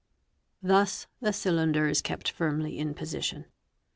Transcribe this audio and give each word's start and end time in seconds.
Thus 0.63 1.05
the 1.19 1.31
cylinder 1.31 1.87
is 1.87 2.01
kept 2.01 2.31
firmly 2.31 2.79
in 2.79 2.95
position. 2.95 3.45